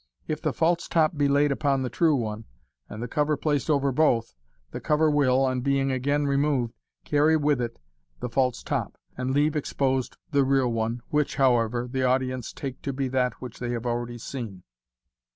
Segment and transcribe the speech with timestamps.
[0.27, 2.45] If the false top be laid upon the true one,
[2.89, 4.33] and the cover placed over both,
[4.71, 6.73] the cover will, on being again removed,
[7.05, 7.77] carry with it
[8.19, 12.81] the false top, and leave exposed the real one, which, however, the audi, ence take
[12.81, 14.63] to be that which they have already seen.